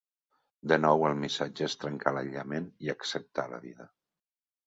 De 0.71 0.77
nou 0.85 1.03
el 1.09 1.17
missatge 1.23 1.65
és 1.67 1.75
trencar 1.83 2.13
l'aïllament 2.17 2.67
i 2.87 2.91
acceptar 2.95 3.47
la 3.53 3.63
vida. 3.67 3.87